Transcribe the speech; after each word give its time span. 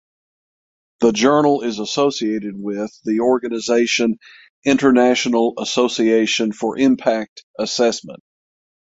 The 1.01 1.11
journal 1.11 1.61
is 1.61 1.77
associated 1.77 2.57
with 2.59 2.89
the 3.03 3.19
organization 3.19 4.17
International 4.65 5.53
Association 5.59 6.53
for 6.53 6.75
Impact 6.75 7.45
Assessment. 7.59 8.23